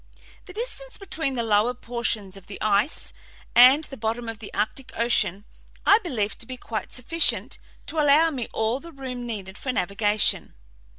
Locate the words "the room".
8.79-9.27